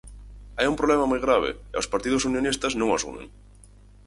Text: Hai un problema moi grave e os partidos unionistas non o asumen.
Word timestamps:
Hai 0.57 0.65
un 0.71 0.79
problema 0.79 1.09
moi 1.11 1.19
grave 1.25 1.49
e 1.75 1.75
os 1.81 1.89
partidos 1.93 2.25
unionistas 2.29 2.73
non 2.79 2.87
o 2.91 2.95
asumen. 2.99 3.25